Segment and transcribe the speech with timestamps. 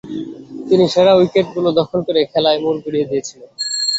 [0.67, 3.49] তিনি সেরা উইকেটগুলো দখল করে খেলায় মোড় ঘুরিয়ে দিয়েছিলেন।